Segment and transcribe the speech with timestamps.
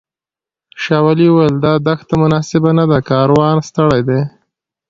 [0.83, 4.21] شاولي وویل دا دښته مناسبه نه ده کاروان ستړی دی.